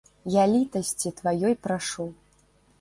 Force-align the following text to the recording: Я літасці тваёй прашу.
Я 0.35 0.45
літасці 0.53 1.13
тваёй 1.21 1.53
прашу. 1.69 2.11